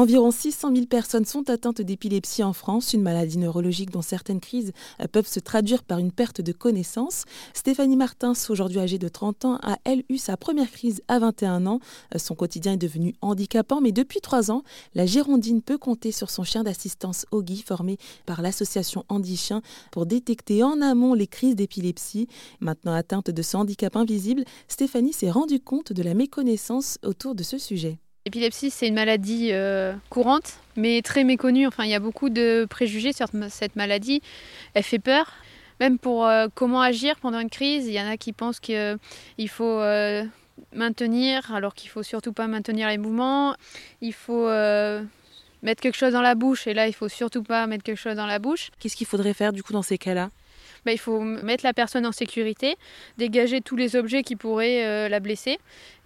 Environ 0.00 0.30
600 0.30 0.74
000 0.74 0.86
personnes 0.86 1.26
sont 1.26 1.50
atteintes 1.50 1.82
d'épilepsie 1.82 2.42
en 2.42 2.54
France, 2.54 2.94
une 2.94 3.02
maladie 3.02 3.36
neurologique 3.36 3.90
dont 3.90 4.00
certaines 4.00 4.40
crises 4.40 4.72
euh, 4.98 5.06
peuvent 5.06 5.26
se 5.26 5.40
traduire 5.40 5.82
par 5.82 5.98
une 5.98 6.10
perte 6.10 6.40
de 6.40 6.52
connaissance. 6.52 7.24
Stéphanie 7.52 7.98
Martins, 7.98 8.32
aujourd'hui 8.48 8.78
âgée 8.78 8.96
de 8.96 9.08
30 9.08 9.44
ans, 9.44 9.58
a 9.62 9.76
elle 9.84 10.02
eu 10.08 10.16
sa 10.16 10.38
première 10.38 10.70
crise 10.70 11.02
à 11.08 11.18
21 11.18 11.66
ans. 11.66 11.80
Euh, 12.14 12.18
son 12.18 12.34
quotidien 12.34 12.72
est 12.72 12.78
devenu 12.78 13.14
handicapant, 13.20 13.82
mais 13.82 13.92
depuis 13.92 14.22
trois 14.22 14.50
ans, 14.50 14.62
la 14.94 15.04
Gérondine 15.04 15.60
peut 15.60 15.76
compter 15.76 16.12
sur 16.12 16.30
son 16.30 16.44
chien 16.44 16.62
d'assistance 16.62 17.26
Oggy, 17.30 17.60
formé 17.60 17.98
par 18.24 18.40
l'association 18.40 19.04
Handi 19.10 19.36
Chien, 19.36 19.60
pour 19.92 20.06
détecter 20.06 20.62
en 20.62 20.80
amont 20.80 21.12
les 21.12 21.26
crises 21.26 21.56
d'épilepsie. 21.56 22.26
Maintenant 22.60 22.94
atteinte 22.94 23.30
de 23.30 23.42
ce 23.42 23.54
handicap 23.58 23.94
invisible, 23.96 24.44
Stéphanie 24.66 25.12
s'est 25.12 25.30
rendue 25.30 25.60
compte 25.60 25.92
de 25.92 26.02
la 26.02 26.14
méconnaissance 26.14 26.96
autour 27.04 27.34
de 27.34 27.42
ce 27.42 27.58
sujet. 27.58 27.98
L'épilepsie, 28.30 28.70
c'est 28.70 28.86
une 28.86 28.94
maladie 28.94 29.48
euh, 29.50 29.92
courante, 30.08 30.60
mais 30.76 31.02
très 31.02 31.24
méconnue. 31.24 31.66
Enfin, 31.66 31.82
il 31.82 31.90
y 31.90 31.96
a 31.96 31.98
beaucoup 31.98 32.30
de 32.30 32.64
préjugés 32.70 33.12
sur 33.12 33.26
cette 33.48 33.74
maladie. 33.74 34.22
Elle 34.74 34.84
fait 34.84 35.00
peur. 35.00 35.32
Même 35.80 35.98
pour 35.98 36.24
euh, 36.24 36.46
comment 36.54 36.80
agir 36.80 37.16
pendant 37.16 37.40
une 37.40 37.50
crise, 37.50 37.88
il 37.88 37.92
y 37.92 38.00
en 38.00 38.06
a 38.08 38.16
qui 38.16 38.32
pensent 38.32 38.60
qu'il 38.60 39.00
faut 39.48 39.80
euh, 39.80 40.22
maintenir, 40.72 41.52
alors 41.52 41.74
qu'il 41.74 41.90
faut 41.90 42.04
surtout 42.04 42.32
pas 42.32 42.46
maintenir 42.46 42.86
les 42.86 42.98
mouvements. 42.98 43.56
Il 44.00 44.12
faut 44.12 44.46
mettre 45.64 45.82
quelque 45.82 45.96
chose 45.96 46.12
dans 46.12 46.22
la 46.22 46.36
bouche, 46.36 46.68
et 46.68 46.72
là, 46.72 46.86
il 46.86 46.94
faut 46.94 47.08
surtout 47.08 47.42
pas 47.42 47.66
mettre 47.66 47.82
quelque 47.82 47.98
chose 47.98 48.14
dans 48.14 48.26
la 48.26 48.38
bouche. 48.38 48.70
Qu'est-ce 48.78 48.94
qu'il 48.94 49.08
faudrait 49.08 49.34
faire 49.34 49.52
du 49.52 49.64
coup 49.64 49.72
dans 49.72 49.82
ces 49.82 49.98
cas-là? 49.98 50.30
Bah, 50.84 50.92
il 50.92 50.98
faut 50.98 51.20
mettre 51.20 51.64
la 51.64 51.72
personne 51.72 52.06
en 52.06 52.12
sécurité, 52.12 52.76
dégager 53.18 53.60
tous 53.60 53.76
les 53.76 53.96
objets 53.96 54.22
qui 54.22 54.36
pourraient 54.36 54.86
euh, 54.86 55.08
la 55.08 55.20
blesser 55.20 55.58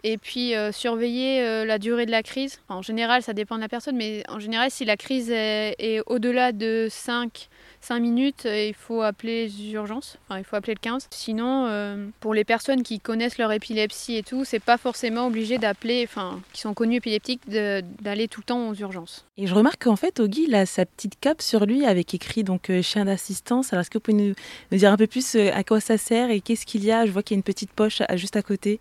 et 0.05 0.19
puis 0.19 0.55
euh, 0.55 0.71
surveiller 0.71 1.43
euh, 1.43 1.65
la 1.65 1.79
durée 1.79 2.07
de 2.07 2.11
la 2.11 2.23
crise. 2.23 2.61
en 2.69 2.83
général, 2.83 3.23
ça 3.23 3.33
dépend 3.33 3.57
de 3.57 3.63
la 3.63 3.69
personne, 3.69 3.97
mais 3.97 4.23
en 4.29 4.39
général, 4.39 4.71
si 4.71 4.85
la 4.85 4.97
crise 4.97 5.31
est, 5.31 6.03
au-delà 6.07 6.53
de 6.53 6.87
5, 6.91 7.49
5 7.81 8.01
minutes, 8.01 8.45
il 8.45 8.75
faut 8.75 9.01
appeler 9.03 9.49
les 9.49 9.73
urgences, 9.73 10.19
enfin, 10.29 10.39
il 10.39 10.45
faut 10.45 10.57
appeler 10.57 10.75
le 10.75 10.81
15. 10.81 11.09
Sinon, 11.11 12.13
pour 12.21 12.35
les 12.35 12.45
personnes 12.45 12.83
qui 12.83 13.01
connaissent 13.01 13.39
leur 13.39 13.51
épilepsie 13.53 14.17
et 14.17 14.23
tout, 14.23 14.45
c'est 14.45 14.61
pas 14.61 14.77
forcément 14.77 15.27
obligé 15.27 15.59
d'appeler, 15.59 16.05
enfin, 16.07 16.41
qui 16.53 16.61
sont 16.61 16.75
connus 16.75 16.97
épileptiques, 16.97 17.41
d'aller 17.49 18.29
tout 18.29 18.41
le 18.41 18.45
temps 18.45 18.69
aux 18.69 18.75
urgences. 18.75 19.27
Et 19.37 19.47
je 19.47 19.55
remarque 19.55 19.85
qu'en 19.85 19.97
fait, 19.97 20.21
Ogi, 20.21 20.45
il 20.49 20.55
a 20.55 20.67
sa 20.67 20.85
petite 20.85 21.19
cape 21.19 21.41
sur 21.41 21.65
lui 21.65 21.87
avec 21.87 22.13
écrit 22.15 22.45
donc 22.45 22.71
chien 22.83 23.07
d'assistance. 23.07 23.73
Alors, 23.73 23.81
est-ce 23.81 23.91
que 23.91 23.99
vous 23.99 24.03
pouvez 24.03 24.35
nous 24.71 24.79
dire 24.79 24.93
un 24.93 24.97
peu 24.97 25.07
plus 25.07 25.35
euh, 25.35 25.51
à 25.55 25.65
quoi 25.65 25.81
ça 25.81 25.99
sert 25.99 26.31
et 26.31 26.41
qu'est-ce 26.41 26.67
qu'il 26.67 26.85
y 26.85 26.93
a? 26.93 27.07
Je 27.07 27.11
vois 27.11 27.23
qu'il 27.23 27.35
y 27.35 27.39
a 27.39 27.41
une 27.41 27.45
petite 27.45 27.73
poche 27.73 28.03
juste 28.15 28.37
à 28.37 28.43
côté. 28.43 28.81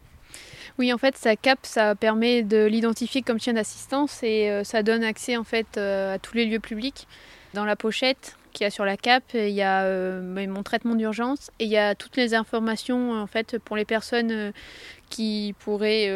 Oui, 0.80 0.92
en 0.92 0.98
fait, 0.98 1.16
sa 1.16 1.36
cape, 1.36 1.60
ça 1.64 1.94
permet 1.94 2.42
de 2.42 2.66
l'identifier 2.66 3.22
comme 3.22 3.40
chien 3.40 3.54
d'assistance 3.54 4.24
et 4.24 4.50
euh, 4.50 4.64
ça 4.64 4.82
donne 4.82 5.04
accès 5.04 5.38
en 5.38 5.44
fait 5.44 5.78
euh, 5.78 6.16
à 6.16 6.20
tous 6.20 6.36
les 6.36 6.46
lieux 6.46 6.60
publics. 6.60 7.08
Dans 7.54 7.66
la 7.66 7.76
pochette 7.76 8.36
qu'il 8.52 8.64
y 8.64 8.68
a 8.68 8.72
sur 8.72 8.84
la 8.84 8.98
cape, 8.98 9.36
il 9.36 9.50
y 9.50 9.62
a 9.62 9.88
mon 10.48 10.64
traitement 10.64 10.96
d'urgence 10.96 11.52
et 11.60 11.66
il 11.66 11.70
y 11.70 11.78
a 11.78 11.94
toutes 11.94 12.18
les 12.18 12.34
informations 12.34 13.12
en 13.12 13.28
fait 13.28 13.58
pour 13.60 13.76
les 13.76 13.86
personnes 13.86 14.54
qui 15.10 15.56
pourraient 15.60 16.10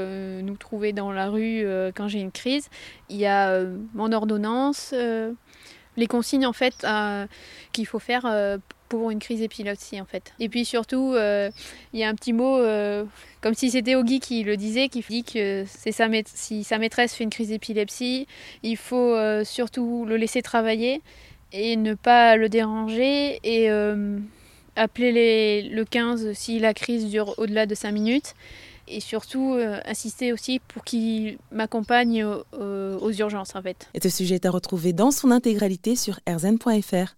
nous 0.43 0.55
trouver 0.55 0.93
dans 0.93 1.11
la 1.11 1.29
rue 1.29 1.65
quand 1.95 2.07
j'ai 2.07 2.19
une 2.19 2.31
crise. 2.31 2.69
Il 3.09 3.17
y 3.17 3.25
a 3.25 3.63
mon 3.95 4.11
ordonnance, 4.11 4.93
les 5.97 6.07
consignes 6.07 6.45
en 6.45 6.53
fait 6.53 6.85
qu'il 7.73 7.85
faut 7.85 7.99
faire 7.99 8.25
pour 8.87 9.11
une 9.11 9.19
crise 9.19 9.41
épilepsie 9.41 9.99
en 10.01 10.05
fait. 10.05 10.33
Et 10.39 10.49
puis 10.49 10.65
surtout, 10.65 11.13
euh, 11.13 11.49
il 11.93 11.99
y 11.99 12.03
a 12.03 12.09
un 12.09 12.15
petit 12.15 12.33
mot, 12.33 12.57
euh, 12.57 13.03
comme 13.41 13.53
si 13.53 13.71
c'était 13.71 13.95
Ogi 13.95 14.19
qui 14.19 14.43
le 14.43 14.57
disait, 14.57 14.89
qui 14.89 15.03
dit 15.07 15.23
que 15.23 15.65
si 15.67 16.63
sa 16.63 16.77
maîtresse 16.77 17.13
fait 17.13 17.23
une 17.23 17.29
crise 17.29 17.49
d'épilepsie, 17.49 18.27
il 18.63 18.77
faut 18.77 19.15
euh, 19.15 19.43
surtout 19.43 20.05
le 20.07 20.17
laisser 20.17 20.41
travailler 20.41 21.01
et 21.51 21.75
ne 21.75 21.93
pas 21.93 22.35
le 22.35 22.49
déranger 22.49 23.39
et 23.43 23.69
appeler 24.75 25.11
les, 25.11 25.61
le 25.63 25.85
15 25.85 26.33
si 26.33 26.59
la 26.59 26.73
crise 26.73 27.09
dure 27.09 27.33
au-delà 27.37 27.65
de 27.65 27.73
5 27.73 27.91
minutes. 27.91 28.35
Et 28.87 28.99
surtout, 28.99 29.57
insister 29.85 30.33
aussi 30.33 30.59
pour 30.59 30.83
qu'il 30.83 31.37
m'accompagne 31.51 32.23
aux 32.23 33.11
urgences 33.11 33.55
en 33.55 33.61
fait. 33.61 33.89
Et 33.93 34.01
ce 34.01 34.09
sujet 34.09 34.35
est 34.35 34.45
à 34.45 34.51
retrouver 34.51 34.93
dans 34.93 35.11
son 35.11 35.31
intégralité 35.31 35.95
sur 35.95 36.19
rzn.fr. 36.27 37.13